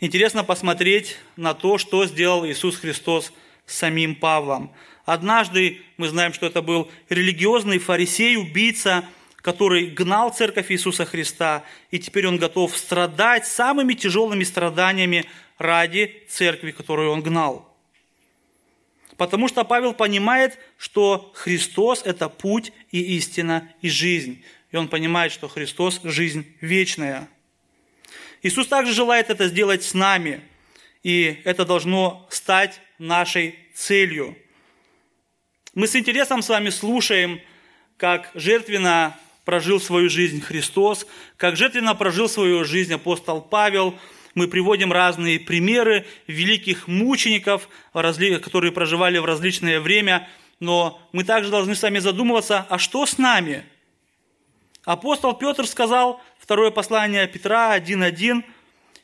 [0.00, 3.34] Интересно посмотреть на то, что сделал Иисус Христос
[3.66, 4.72] с самим Павлом.
[5.04, 9.04] Однажды мы знаем, что это был религиозный фарисей, убийца,
[9.36, 15.26] который гнал церковь Иисуса Христа, и теперь он готов страдать самыми тяжелыми страданиями
[15.58, 17.68] ради церкви, которую он гнал.
[19.18, 24.42] Потому что Павел понимает, что Христос– это путь и истина и жизнь.
[24.72, 27.28] И он понимает, что Христос– жизнь вечная.
[28.42, 30.40] Иисус также желает это сделать с нами,
[31.02, 34.36] и это должно стать нашей целью.
[35.74, 37.40] Мы с интересом с вами слушаем,
[37.96, 43.98] как жертвенно прожил свою жизнь Христос, как жертвенно прожил свою жизнь апостол Павел.
[44.34, 50.28] Мы приводим разные примеры великих мучеников, которые проживали в различное время,
[50.60, 53.64] но мы также должны с вами задумываться, а что с нами?
[54.84, 58.42] Апостол Петр сказал, второе послание Петра 1.1,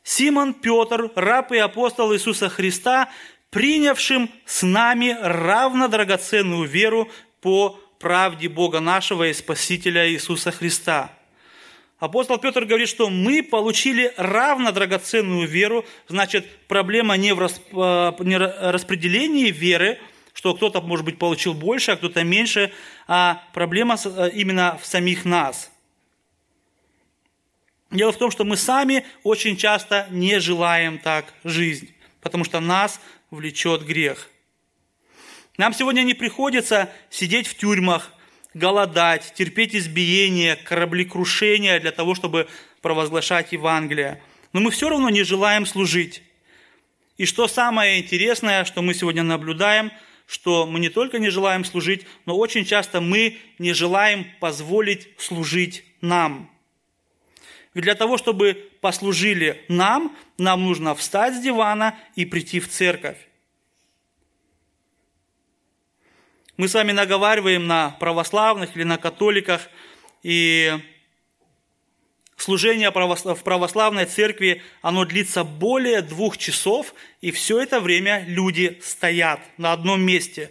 [0.02, 3.09] «Симон Петр, раб и апостол Иисуса Христа,
[3.50, 7.09] принявшим с нами равно драгоценную веру
[7.40, 11.12] по правде Бога нашего и Спасителя Иисуса Христа.
[12.00, 19.52] Апостол Петр говорит, что мы получили равно драгоценную веру, значит, проблема не в э, распределении
[19.52, 20.00] веры,
[20.32, 22.72] что кто-то, может быть, получил больше, а кто-то меньше,
[23.06, 25.70] а проблема э, именно в самих нас.
[27.90, 33.01] Дело в том, что мы сами очень часто не желаем так жизнь, потому что нас
[33.31, 34.31] влечет грех–
[35.57, 38.12] нам сегодня не приходится сидеть в тюрьмах,
[38.53, 42.46] голодать, терпеть избиения, кораблекрушения для того, чтобы
[42.83, 44.22] провозглашать Евангелие.
[44.53, 46.22] Но мы все равно не желаем служить.
[47.16, 49.90] И что самое интересное, что мы сегодня наблюдаем,
[50.27, 55.85] что мы не только не желаем служить, но очень часто мы не желаем позволить служить
[56.03, 56.51] нам.
[57.77, 63.19] Ведь для того, чтобы послужили нам, нам нужно встать с дивана и прийти в церковь.
[66.57, 69.69] Мы с вами наговариваем на православных или на католиках,
[70.23, 70.73] и
[72.39, 79.41] служение в православной церкви, оно длится более двух часов, и все это время люди стоят
[79.59, 80.51] на одном месте.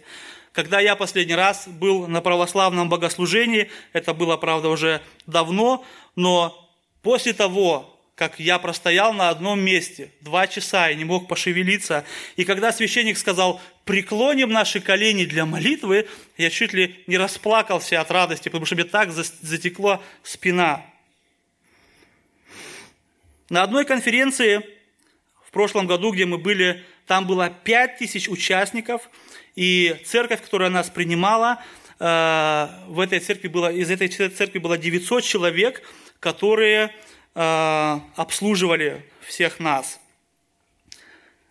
[0.52, 5.84] Когда я последний раз был на православном богослужении, это было, правда, уже давно,
[6.14, 6.62] но
[7.06, 12.04] после того, как я простоял на одном месте два часа и не мог пошевелиться.
[12.34, 18.10] И когда священник сказал, преклоним наши колени для молитвы, я чуть ли не расплакался от
[18.10, 20.84] радости, потому что мне так затекла спина.
[23.50, 24.68] На одной конференции
[25.44, 29.08] в прошлом году, где мы были, там было пять тысяч участников,
[29.54, 31.62] и церковь, которая нас принимала,
[31.98, 35.82] в этой церкви было, из этой церкви было 900 человек,
[36.20, 36.92] которые
[37.38, 40.00] Э, обслуживали всех нас.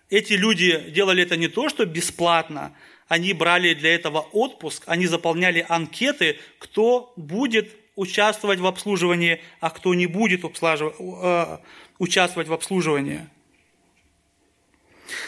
[0.10, 2.76] Эти люди делали это не то, что бесплатно,
[3.08, 9.94] они брали для этого отпуск, они заполняли анкеты, кто будет участвовать в обслуживании, а кто
[9.94, 11.58] не будет э,
[12.00, 13.30] участвовать в обслуживании.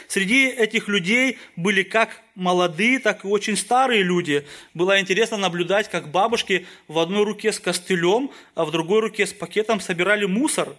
[0.08, 4.46] Среди этих людей были как молодые, так и очень старые люди.
[4.74, 9.34] Было интересно наблюдать, как бабушки в одной руке с костылем, а в другой руке с
[9.34, 10.76] пакетом собирали мусор.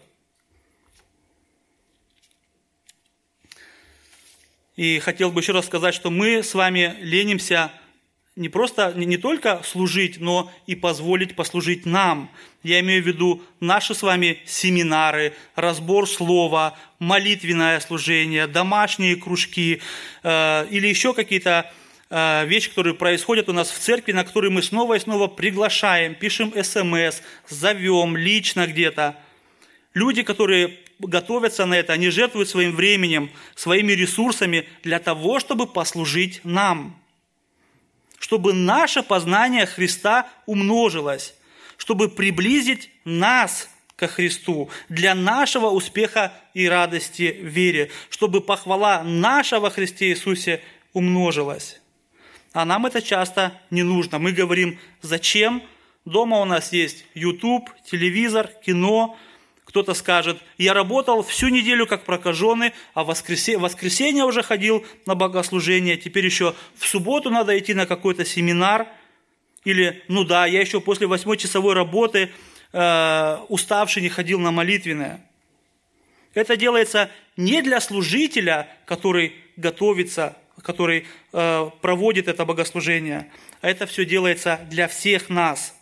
[4.77, 7.73] И хотел бы еще раз сказать, что мы с вами ленимся
[8.38, 12.31] не просто, не, не только служить, но и позволить послужить нам.
[12.62, 19.81] Я имею в виду наши с вами семинары, разбор слова, молитвенное служение, домашние кружки
[20.22, 21.70] э, или еще какие-то
[22.11, 26.14] э, вещи, которые происходят у нас в церкви, на которые мы снова и снова приглашаем,
[26.14, 29.16] пишем смс, зовем лично где-то.
[29.95, 36.41] Люди, которые готовятся на это, они жертвуют своим временем, своими ресурсами для того, чтобы послужить
[36.45, 37.01] нам
[38.19, 41.35] чтобы наше познание Христа умножилось,
[41.77, 49.71] чтобы приблизить нас ко Христу для нашего успеха и радости в вере, чтобы похвала нашего
[49.71, 50.62] Христе Иисусе
[50.93, 51.81] умножилась.
[52.53, 54.19] А нам это часто не нужно.
[54.19, 55.62] Мы говорим, зачем?
[56.05, 59.19] Дома у нас есть YouTube, телевизор, кино.
[59.79, 65.14] Кто-то скажет, я работал всю неделю как прокаженный, а в воскресенье, воскресенье уже ходил на
[65.14, 68.89] богослужение, теперь еще в субботу надо идти на какой-то семинар.
[69.62, 72.33] Или, ну да, я еще после восьмичасовой работы
[72.72, 75.24] э, уставший не ходил на молитвенное.
[76.35, 84.05] Это делается не для служителя, который готовится, который э, проводит это богослужение, а это все
[84.05, 85.78] делается для всех нас.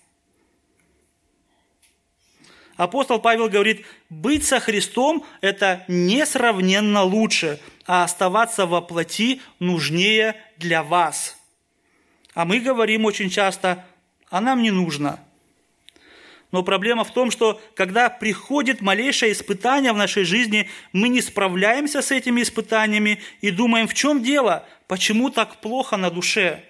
[2.76, 10.82] Апостол Павел говорит, быть со Христом– это несравненно лучше, а оставаться во плоти нужнее для
[10.82, 11.36] вас.
[12.34, 13.84] А мы говорим очень часто,
[14.30, 15.20] а нам не нужно–
[16.52, 22.02] но проблема в том, что когда приходит малейшее испытание в нашей жизни, мы не справляемся
[22.02, 26.64] с этими испытаниями и думаем, в чем дело, почему так плохо на душе.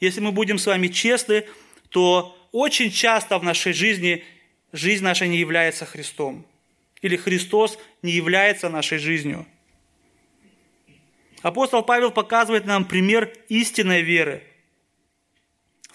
[0.00, 1.44] Если мы будем с вами честны,
[1.90, 4.24] то очень часто в нашей жизни
[4.72, 6.44] жизнь наша не является Христом.
[7.00, 9.46] Или Христос не является нашей жизнью.
[11.42, 14.42] Апостол Павел показывает нам пример истинной веры–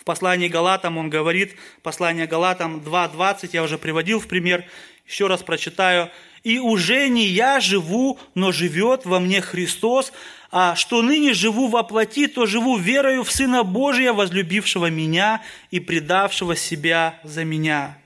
[0.03, 4.65] в послании Галатам он говорит, послание Галатам 2.20, я уже приводил в пример,
[5.07, 6.09] еще раз прочитаю.
[6.43, 10.11] «И уже не я живу, но живет во мне Христос,
[10.51, 15.80] а что ныне живу во плоти, то живу верою в Сына Божия, возлюбившего меня и
[15.80, 17.97] предавшего себя за меня».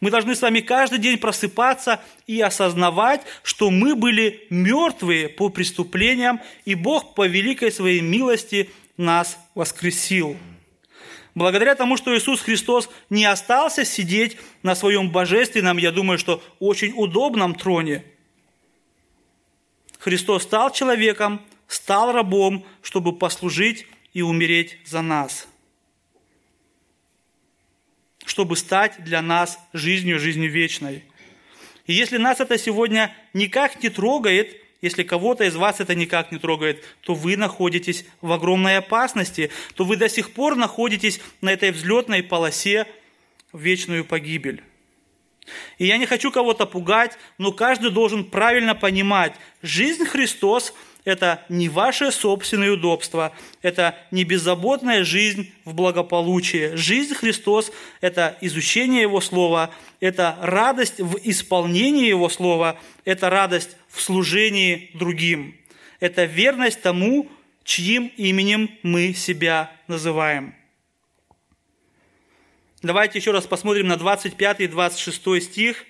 [0.00, 6.40] Мы должны с вами каждый день просыпаться и осознавать, что мы были мертвые по преступлениям,
[6.64, 10.36] и Бог по великой своей милости нас воскресил.
[11.34, 16.92] Благодаря тому, что Иисус Христос не остался сидеть на своем божественном, я думаю, что очень
[16.96, 18.04] удобном троне.
[19.98, 25.48] Христос стал человеком, стал рабом, чтобы послужить и умереть за нас.
[28.28, 31.02] Чтобы стать для нас жизнью, жизнью вечной.
[31.86, 36.38] И если нас это сегодня никак не трогает– если кого-то из вас это никак не
[36.38, 41.72] трогает, то вы находитесь в огромной опасности, то вы до сих пор находитесь на этой
[41.72, 42.86] взлетной полосе
[43.50, 44.62] в вечную погибель.
[45.78, 50.72] И я не хочу кого-то пугать, но каждый должен правильно понимать, жизнь Христос–
[51.08, 53.32] это не ваше собственное удобство,
[53.62, 56.74] это не беззаботная жизнь в благополучии.
[56.74, 64.02] Жизнь Христос– это изучение Его Слова, это радость в исполнении Его Слова, это радость в
[64.02, 65.56] служении другим.
[65.98, 67.26] Это верность тому,
[67.64, 70.54] чьим именем мы себя называем.
[72.82, 75.86] Давайте еще раз посмотрим на 25 и 26 стих.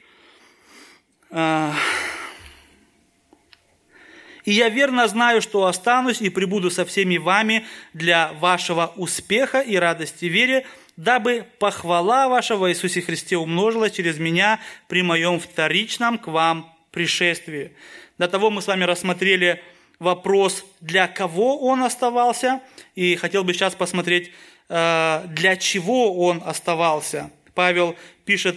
[4.44, 9.76] И я верно знаю, что останусь и прибуду со всеми вами для вашего успеха и
[9.76, 10.66] радости вере,
[10.96, 17.72] дабы похвала ваша во Иисусе Христе умножилась через меня при моем вторичном к вам пришествии.
[18.18, 19.62] До того мы с вами рассмотрели
[19.98, 22.60] вопрос, для кого он оставался,
[22.94, 24.32] и хотел бы сейчас посмотреть,
[24.68, 27.30] э, для чего он оставался.
[27.54, 28.56] Павел пишет,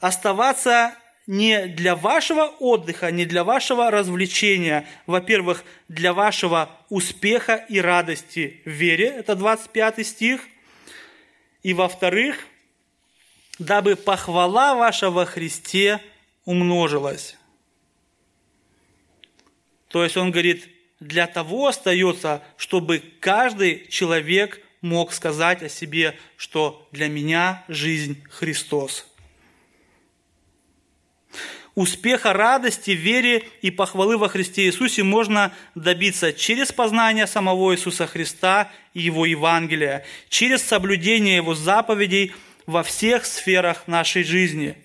[0.00, 0.94] оставаться
[1.26, 8.70] не для вашего отдыха, не для вашего развлечения, во-первых, для вашего успеха и радости в
[8.70, 10.42] вере, это 25 стих,
[11.62, 12.46] и во-вторых,
[13.58, 16.00] дабы похвала ваша во Христе
[16.44, 17.36] умножилась.
[19.88, 20.68] То есть он говорит,
[21.00, 29.06] для того остается, чтобы каждый человек мог сказать о себе, что для меня жизнь Христос.
[31.74, 38.70] Успеха, радости, вере и похвалы во Христе Иисусе можно добиться через познание самого Иисуса Христа
[38.92, 42.32] и Его Евангелия, через соблюдение Его заповедей
[42.66, 44.76] во всех сферах нашей жизни.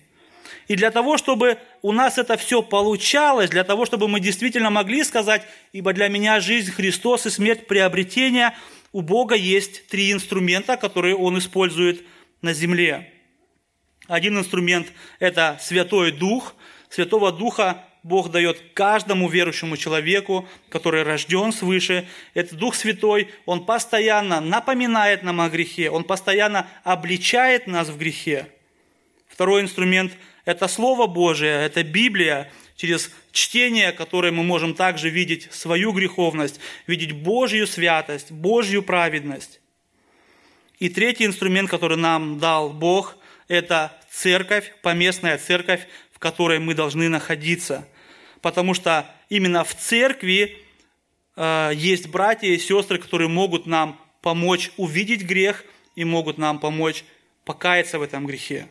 [0.66, 5.04] И для того, чтобы у нас это все получалось, для того, чтобы мы действительно могли
[5.04, 8.56] сказать, ибо для меня жизнь Христос и смерть приобретения,
[8.92, 12.04] у Бога есть три инструмента, которые Он использует
[12.42, 13.12] на земле.
[14.08, 14.88] Один инструмент–
[15.20, 16.56] это Святой Дух–
[16.90, 22.08] Святого Духа Бог дает каждому верующему человеку, который рожден свыше.
[22.34, 28.48] Этот Дух Святой, Он постоянно напоминает нам о грехе, Он постоянно обличает нас в грехе.
[29.28, 30.12] Второй инструмент–
[30.44, 37.12] это Слово Божие, это Библия, через чтение, которое мы можем также видеть свою греховность, видеть
[37.12, 39.60] Божью святость, Божью праведность.
[40.78, 43.16] И третий инструмент, который нам дал Бог,
[43.48, 45.86] это церковь, поместная церковь,
[46.20, 47.88] которой мы должны находиться.
[48.40, 50.56] Потому что именно в церкви
[51.34, 55.64] э, есть братья и сестры, которые могут нам помочь увидеть грех
[55.96, 57.04] и могут нам помочь
[57.44, 58.68] покаяться в этом грехе.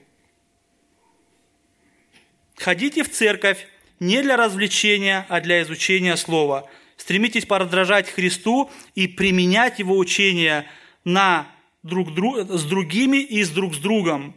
[2.56, 3.68] Ходите в церковь
[4.00, 6.70] не для развлечения, а для изучения Слова.
[6.98, 10.68] Стремитесь подражать Христу и применять Его учение
[11.04, 11.48] на
[11.82, 14.36] друг друг, с другими и с друг с другом.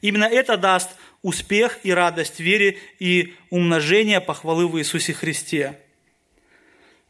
[0.00, 0.90] Именно это даст
[1.28, 5.78] успех и радость вере и умножение похвалы в Иисусе Христе.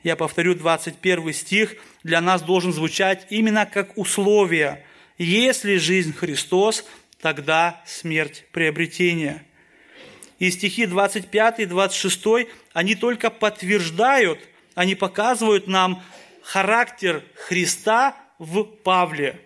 [0.03, 4.85] Я повторю, 21 стих для нас должен звучать именно как условие.
[5.19, 6.85] Если жизнь Христос,
[7.21, 9.45] тогда смерть приобретение.
[10.41, 14.41] И стихи 25 и 26, они только подтверждают,
[14.75, 16.03] они показывают нам
[16.43, 19.41] характер Христа в Павле.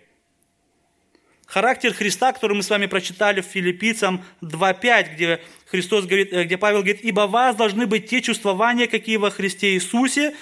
[1.53, 6.57] Характер Христа, который мы с вами прочитали в Филиппийцам 2.5, где, Христос говорит, э, где
[6.57, 10.35] Павел говорит, «Ибо вас должны быть те чувствования, какие во Христе Иисусе,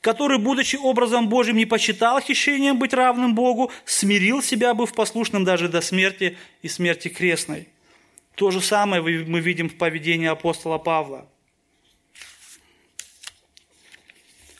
[0.00, 5.68] который, будучи образом Божьим, не почитал хищением быть равным Богу, смирил себя, быв послушным даже
[5.68, 7.68] до смерти и смерти крестной».
[8.34, 11.28] То же самое мы видим в поведении апостола Павла.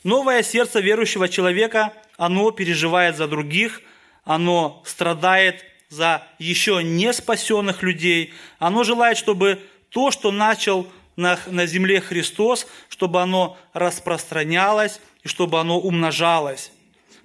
[0.05, 3.81] Новое сердце верующего человека, оно переживает за других,
[4.25, 8.33] оно страдает за еще не спасенных людей.
[8.59, 9.61] Оно желает, чтобы
[9.91, 16.73] то, что начал на, на земле Христос, чтобы оно распространялось и чтобы оно умножалось.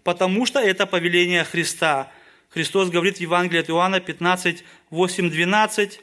[0.04, 2.12] Потому что это повеление Христа.
[2.50, 6.02] Христос говорит в Евангелии от Иоанна 15, 8, 12.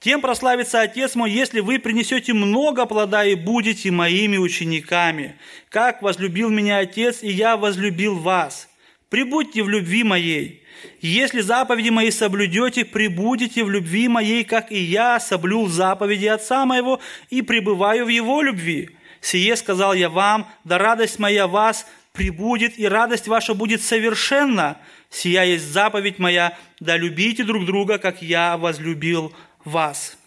[0.00, 5.36] Тем прославится Отец мой, если вы принесете много плода и будете моими учениками.
[5.68, 8.68] Как возлюбил меня Отец, и я возлюбил вас.
[9.08, 10.62] Прибудьте в любви моей.
[11.00, 17.00] Если заповеди мои соблюдете, прибудете в любви моей, как и я соблюл заповеди Отца моего
[17.30, 18.90] и пребываю в его любви.
[19.20, 24.78] Сие сказал я вам, да радость моя вас прибудет, и радость ваша будет совершенна.
[25.10, 29.32] Сия есть заповедь моя, да любите друг друга, как я возлюбил
[29.64, 30.18] вас.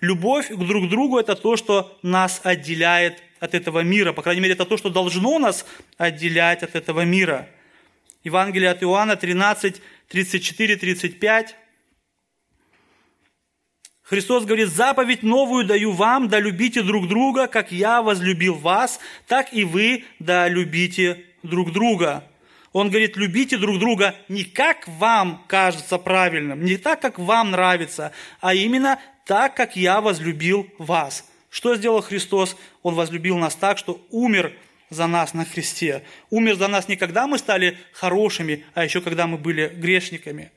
[0.00, 4.12] Любовь к друг другу– это то, что нас отделяет от этого мира.
[4.12, 5.66] По крайней мере, это то, что должно нас
[5.96, 7.48] отделять от этого мира.
[8.24, 11.56] Евангелие от Иоанна 13, 34, 35.
[14.02, 19.52] Христос говорит, заповедь новую даю вам, да любите друг друга, как я возлюбил вас, так
[19.52, 22.24] и вы да любите друг друга.
[22.72, 28.12] Он говорит, любите друг друга не как вам кажется правильным, не так, как вам нравится,
[28.40, 31.24] а именно так, как я возлюбил вас.
[31.54, 32.56] Что сделал Христос?
[32.82, 34.52] Он возлюбил нас так, что умер
[34.90, 36.02] за нас на Христе.
[36.28, 40.50] Умер за нас не когда мы стали хорошими, а еще когда мы были грешниками.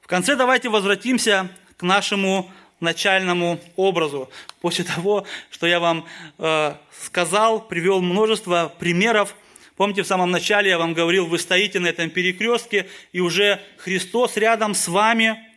[0.00, 4.30] В конце давайте возвратимся к нашему начальному образу.
[4.62, 6.06] После того, что я вам
[6.38, 9.36] э, сказал, привел множество примеров.
[9.76, 14.38] Помните, в самом начале я вам говорил, вы стоите на этом перекрестке, и уже Христос
[14.38, 15.53] рядом с вами,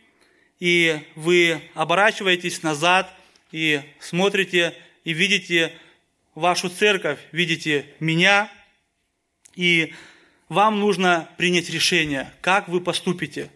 [0.60, 3.12] и вы оборачиваетесь назад
[3.52, 5.72] и смотрите и видите
[6.34, 8.50] вашу церковь, видите меня,
[9.54, 9.92] и
[10.48, 13.50] вам нужно принять решение, как вы поступите.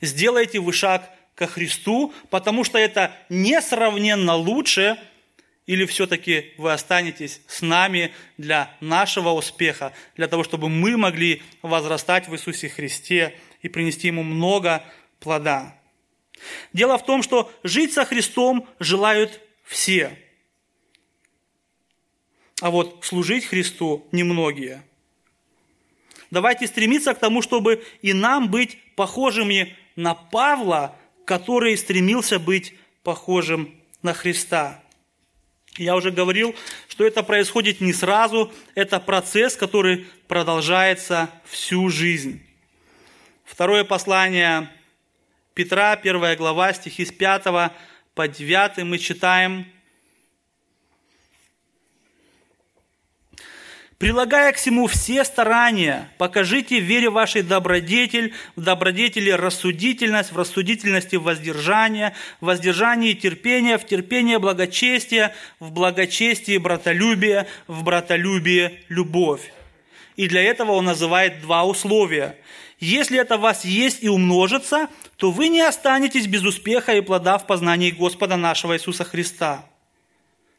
[0.00, 4.98] Сделайте вы шаг ко Христу, потому что это несравненно лучше,
[5.66, 12.28] или все-таки вы останетесь с нами для нашего успеха, для того, чтобы мы могли возрастать
[12.28, 14.84] в Иисусе Христе и принести Ему много
[15.20, 15.76] плода.
[16.72, 20.18] Дело в том, что жить со Христом желают все.
[22.60, 24.84] А вот служить Христу немногие.
[26.30, 33.74] Давайте стремиться к тому, чтобы и нам быть похожими на Павла, который стремился быть похожим
[34.02, 34.82] на Христа.
[35.76, 36.54] Я уже говорил,
[36.88, 42.42] что это происходит не сразу, это процесс, который продолжается всю жизнь.
[43.44, 44.70] Второе послание
[45.54, 47.44] Петра, первая глава, стихи с 5
[48.14, 49.66] по 9 мы читаем–
[54.02, 61.14] Прилагая к всему все старания, покажите в вере вашей добродетель, в добродетели рассудительность, в рассудительности
[61.14, 69.52] воздержание, в воздержании терпение, в терпение благочестие, в благочестии братолюбие, в братолюбие любовь.
[70.16, 72.36] И для этого он называет два условия.
[72.82, 77.46] Если это вас есть и умножится, то вы не останетесь без успеха и плода в
[77.46, 79.64] познании Господа нашего Иисуса Христа.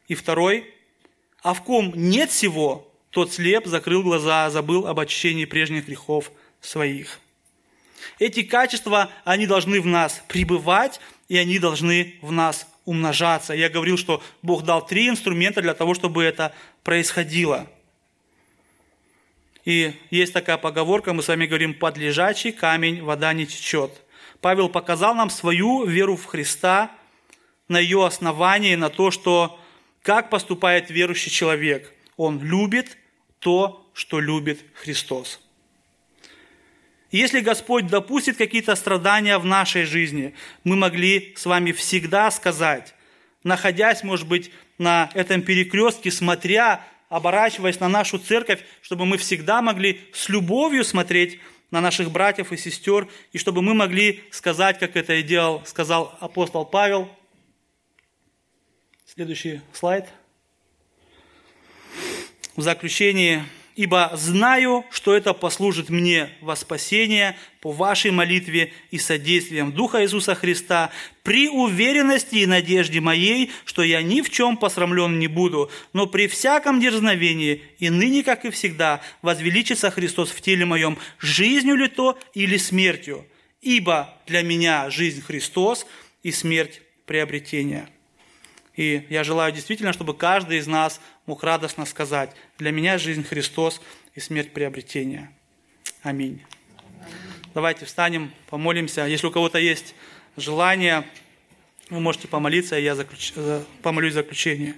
[0.08, 0.72] И второй,
[1.42, 7.20] а в ком нет всего, тот слеп, закрыл глаза, забыл об очищении прежних грехов своих.
[8.18, 13.52] Эти качества, они должны в нас пребывать, и они должны в нас умножаться.
[13.52, 16.54] Я говорил, что Бог дал три инструмента для того, чтобы это
[16.84, 17.68] происходило.
[19.64, 23.90] И есть такая поговорка, мы с вами говорим, под лежачий камень вода не течет.
[24.40, 26.90] Павел показал нам свою веру в Христа
[27.68, 29.58] на ее основании, на то, что
[30.02, 31.90] как поступает верующий человек.
[32.18, 32.98] Он любит
[33.38, 35.40] то, что любит Христос.
[37.10, 40.34] Если Господь допустит какие-то страдания в нашей жизни,
[40.64, 42.94] мы могли с вами всегда сказать,
[43.44, 50.00] находясь, может быть, на этом перекрестке, смотря, оборачиваясь на нашу церковь, чтобы мы всегда могли
[50.12, 51.40] с любовью смотреть
[51.70, 56.16] на наших братьев и сестер, и чтобы мы могли сказать, как это и делал, сказал
[56.20, 57.08] апостол Павел.
[59.06, 60.08] Следующий слайд.
[62.56, 63.42] В заключении
[63.76, 70.34] ибо знаю, что это послужит мне во спасение по вашей молитве и содействием Духа Иисуса
[70.34, 70.90] Христа,
[71.22, 76.28] при уверенности и надежде моей, что я ни в чем посрамлен не буду, но при
[76.28, 82.18] всяком дерзновении и ныне, как и всегда, возвеличится Христос в теле моем, жизнью ли то
[82.34, 83.26] или смертью,
[83.60, 85.86] ибо для меня жизнь Христос
[86.22, 87.88] и смерть приобретение».
[88.76, 93.80] И я желаю действительно, чтобы каждый из нас мог радостно сказать, для меня жизнь Христос
[94.14, 95.30] и смерть приобретения.
[96.02, 96.42] Аминь.
[97.54, 99.06] Давайте встанем, помолимся.
[99.06, 99.94] Если у кого-то есть
[100.36, 101.06] желание,
[101.88, 103.32] вы можете помолиться, я заключ...
[103.82, 104.74] помолюсь в заключение.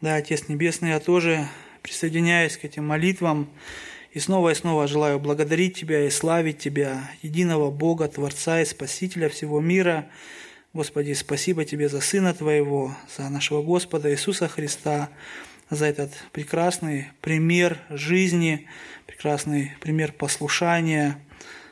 [0.00, 1.48] Да, Отец Небесный, я тоже
[1.82, 3.48] присоединяюсь к этим молитвам.
[4.12, 9.28] И снова и снова желаю благодарить Тебя и славить Тебя, единого Бога, Творца и Спасителя
[9.28, 10.08] всего мира,
[10.74, 15.10] Господи, спасибо Тебе за Сына Твоего, за нашего Господа Иисуса Христа,
[15.68, 18.66] за этот прекрасный пример жизни,
[19.06, 21.18] прекрасный пример послушания.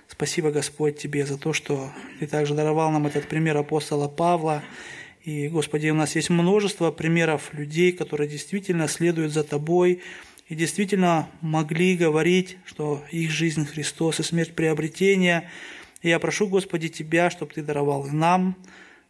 [0.07, 4.63] Спасибо, Господь, Тебе за то, что Ты также даровал нам этот пример апостола Павла.
[5.25, 10.03] И, Господи, у нас есть множество примеров людей, которые действительно следуют за Тобой
[10.47, 15.51] и действительно могли говорить, что их жизнь Христос и смерть приобретения.
[16.03, 18.57] И я прошу, Господи, Тебя, чтобы Ты даровал нам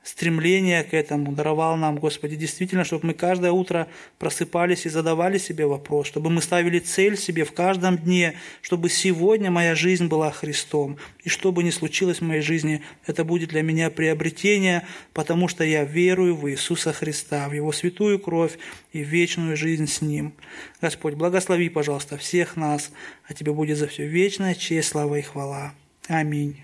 [0.03, 3.86] стремление к этому даровал нам, Господи, действительно, чтобы мы каждое утро
[4.18, 9.51] просыпались и задавали себе вопрос, чтобы мы ставили цель себе в каждом дне, чтобы сегодня
[9.51, 10.96] моя жизнь была Христом.
[11.22, 15.64] И что бы ни случилось в моей жизни, это будет для меня приобретение, потому что
[15.64, 18.59] я верую в Иисуса Христа, в Его святую кровь
[18.92, 20.32] и вечную жизнь с Ним.
[20.80, 22.90] Господь, благослови, пожалуйста, всех нас,
[23.28, 25.74] а Тебе будет за все вечная честь, слава и хвала.
[26.09, 26.61] Аминь.